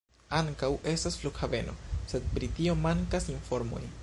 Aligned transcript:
Ankaŭ 0.37 0.69
estas 0.93 1.19
flughaveno, 1.23 1.77
sed 2.15 2.33
pri 2.35 2.53
tio 2.59 2.79
mankas 2.89 3.35
informoj. 3.37 3.89